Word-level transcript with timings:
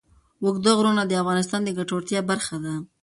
اوږده 0.43 0.71
غرونه 0.77 1.01
د 1.05 1.11
افغانانو 1.21 1.65
د 1.65 1.69
ګټورتیا 1.77 2.19
برخه 2.29 2.55
ده. 2.63 2.73